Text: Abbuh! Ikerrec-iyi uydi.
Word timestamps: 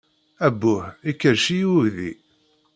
Abbuh! 0.47 0.83
Ikerrec-iyi 1.11 1.67
uydi. 1.77 2.09